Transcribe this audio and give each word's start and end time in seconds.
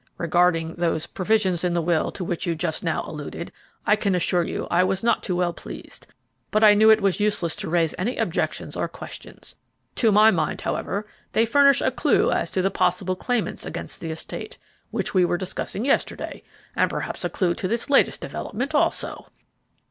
Regarding 0.17 0.73
those 0.77 1.05
provisions 1.05 1.63
in 1.63 1.73
the 1.73 1.79
will 1.83 2.11
to 2.13 2.23
which 2.23 2.47
you 2.47 2.55
just 2.55 2.83
now 2.83 3.03
alluded, 3.05 3.51
I 3.85 3.95
can 3.95 4.15
assure 4.15 4.43
you 4.43 4.65
I 4.71 4.83
was 4.83 5.03
not 5.03 5.21
too 5.21 5.35
well 5.35 5.53
pleased; 5.53 6.07
but 6.49 6.63
I 6.63 6.73
knew 6.73 6.89
it 6.89 7.01
was 7.01 7.19
useless 7.19 7.55
to 7.57 7.69
raise 7.69 7.93
any 7.99 8.17
objections 8.17 8.75
or 8.75 8.87
questions; 8.87 9.55
to 9.97 10.11
my 10.11 10.31
mind, 10.31 10.61
however, 10.61 11.05
they 11.33 11.45
furnish 11.45 11.81
a 11.81 11.91
clue 11.91 12.31
as 12.31 12.49
to 12.49 12.63
the 12.63 12.71
possible 12.71 13.15
claimants 13.15 13.63
against 13.63 13.99
the 13.99 14.09
estate, 14.09 14.57
which 14.89 15.13
we 15.13 15.23
were 15.23 15.37
discussing 15.37 15.85
yesterday, 15.85 16.41
and 16.75 16.89
perhaps 16.89 17.23
a 17.23 17.29
clue 17.29 17.53
to 17.53 17.67
this 17.67 17.87
latest 17.87 18.21
development, 18.21 18.73
also." 18.73 19.27